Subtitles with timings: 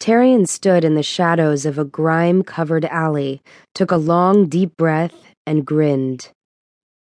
[0.00, 3.42] Tarian stood in the shadows of a grime covered alley,
[3.74, 6.30] took a long, deep breath, and grinned.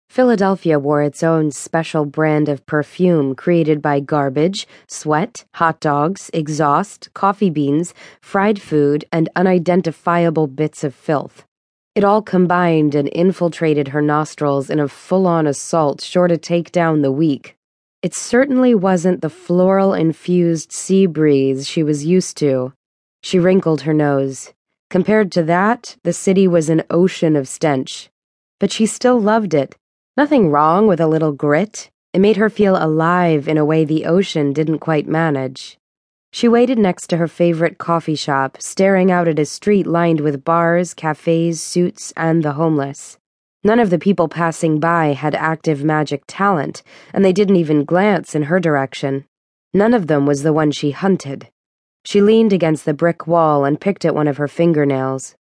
[0.09, 7.07] Philadelphia wore its own special brand of perfume created by garbage, sweat, hot dogs, exhaust,
[7.13, 11.45] coffee beans, fried food, and unidentifiable bits of filth.
[11.95, 16.73] It all combined and infiltrated her nostrils in a full on assault sure to take
[16.73, 17.55] down the weak.
[18.01, 22.73] It certainly wasn't the floral infused sea breeze she was used to.
[23.21, 24.53] She wrinkled her nose.
[24.89, 28.09] Compared to that, the city was an ocean of stench.
[28.59, 29.77] But she still loved it.
[30.17, 31.89] Nothing wrong with a little grit.
[32.13, 35.77] It made her feel alive in a way the ocean didn't quite manage.
[36.33, 40.43] She waited next to her favorite coffee shop, staring out at a street lined with
[40.43, 43.17] bars, cafes, suits, and the homeless.
[43.63, 46.83] None of the people passing by had active magic talent,
[47.13, 49.25] and they didn't even glance in her direction.
[49.73, 51.49] None of them was the one she hunted.
[52.03, 55.35] She leaned against the brick wall and picked at one of her fingernails.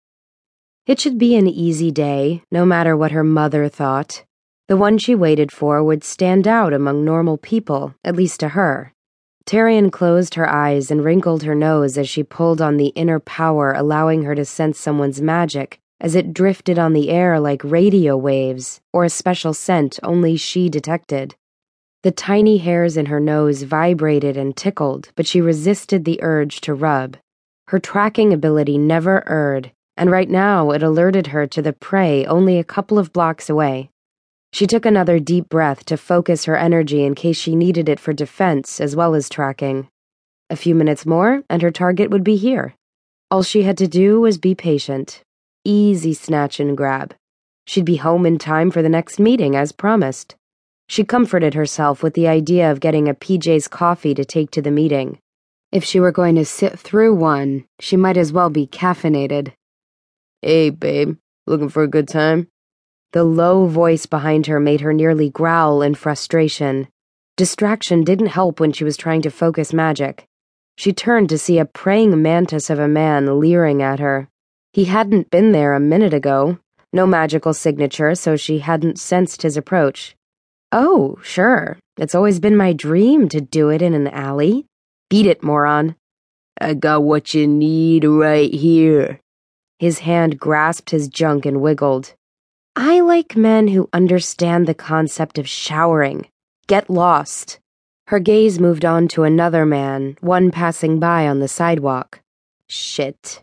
[0.86, 4.24] It should be an easy day, no matter what her mother thought.
[4.68, 8.92] The one she waited for would stand out among normal people, at least to her.
[9.44, 13.72] Tarian closed her eyes and wrinkled her nose as she pulled on the inner power
[13.72, 18.80] allowing her to sense someone's magic as it drifted on the air like radio waves
[18.92, 21.34] or a special scent only she detected.
[22.02, 26.74] The tiny hairs in her nose vibrated and tickled, but she resisted the urge to
[26.74, 27.16] rub.
[27.68, 32.58] Her tracking ability never erred, and right now it alerted her to the prey only
[32.58, 33.90] a couple of blocks away.
[34.52, 38.12] She took another deep breath to focus her energy in case she needed it for
[38.12, 39.88] defense as well as tracking.
[40.48, 42.74] A few minutes more, and her target would be here.
[43.30, 45.22] All she had to do was be patient.
[45.64, 47.14] Easy snatch and grab.
[47.66, 50.36] She'd be home in time for the next meeting, as promised.
[50.88, 54.70] She comforted herself with the idea of getting a PJ's coffee to take to the
[54.70, 55.18] meeting.
[55.72, 59.52] If she were going to sit through one, she might as well be caffeinated.
[60.42, 62.48] Hey, babe, looking for a good time?
[63.12, 66.88] The low voice behind her made her nearly growl in frustration.
[67.36, 70.26] Distraction didn't help when she was trying to focus magic.
[70.76, 74.28] She turned to see a praying mantis of a man leering at her.
[74.72, 76.58] He hadn't been there a minute ago.
[76.92, 80.14] No magical signature, so she hadn't sensed his approach.
[80.72, 81.78] Oh, sure.
[81.96, 84.66] It's always been my dream to do it in an alley.
[85.08, 85.96] Beat it, moron.
[86.60, 89.20] I got what you need right here.
[89.78, 92.14] His hand grasped his junk and wiggled.
[92.74, 96.28] I like men who understand the concept of showering.
[96.66, 97.58] Get lost.
[98.08, 102.20] Her gaze moved on to another man, one passing by on the sidewalk.
[102.68, 103.42] Shit.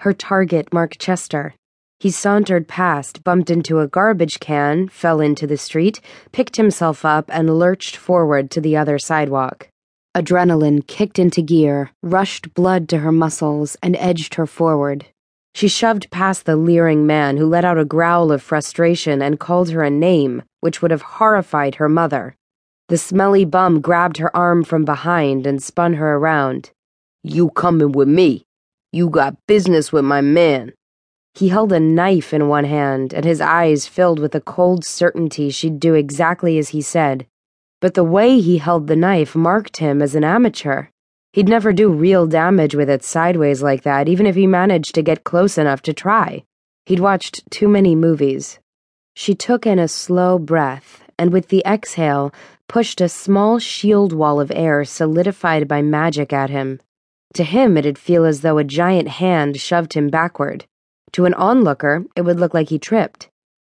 [0.00, 1.54] Her target, Mark Chester.
[2.00, 6.00] He sauntered past, bumped into a garbage can, fell into the street,
[6.32, 9.68] picked himself up, and lurched forward to the other sidewalk.
[10.14, 15.06] Adrenaline kicked into gear, rushed blood to her muscles, and edged her forward.
[15.54, 19.70] She shoved past the leering man who let out a growl of frustration and called
[19.70, 22.36] her a name, which would have horrified her mother.
[22.88, 26.70] The smelly bum grabbed her arm from behind and spun her around.
[27.22, 28.44] You coming with me?
[28.92, 30.72] You got business with my man.
[31.34, 35.50] He held a knife in one hand, and his eyes filled with a cold certainty
[35.50, 37.26] she'd do exactly as he said.
[37.80, 40.86] But the way he held the knife marked him as an amateur.
[41.32, 45.02] He'd never do real damage with it sideways like that, even if he managed to
[45.02, 46.44] get close enough to try.
[46.86, 48.60] He'd watched too many movies.
[49.16, 52.32] She took in a slow breath, and with the exhale,
[52.68, 56.78] pushed a small shield wall of air solidified by magic at him.
[57.34, 60.66] To him, it'd feel as though a giant hand shoved him backward.
[61.14, 63.28] To an onlooker, it would look like he tripped.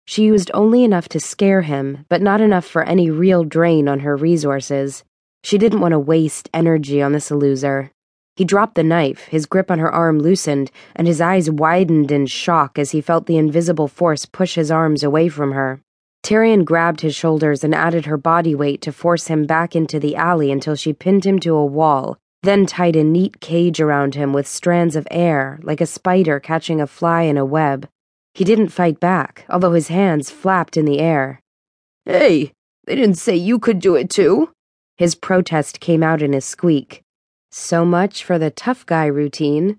[0.06, 4.02] She used only enough to scare him, but not enough for any real drain on
[4.02, 5.04] her resources.
[5.44, 7.90] She didn't want to waste energy on this loser.
[8.36, 12.28] He dropped the knife, his grip on her arm loosened, and his eyes widened in
[12.28, 15.82] shock as he felt the invisible force push his arms away from her.
[16.22, 20.16] Tarian grabbed his shoulders and added her body weight to force him back into the
[20.16, 24.34] alley until she pinned him to a wall, then tied a neat cage around him
[24.34, 27.88] with strands of air, like a spider catching a fly in a web.
[28.34, 31.42] He didn't fight back, although his hands flapped in the air.
[32.06, 32.54] Hey,
[32.86, 34.52] they didn't say you could do it too.
[34.98, 37.04] His protest came out in a squeak.
[37.52, 39.78] So much for the tough guy routine.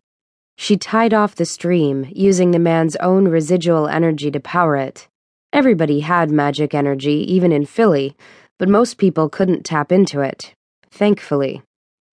[0.57, 5.09] She tied off the stream, using the man's own residual energy to power it.
[5.53, 8.17] Everybody had magic energy, even in Philly,
[8.59, 10.55] but most people couldn't tap into it.
[10.91, 11.63] Thankfully.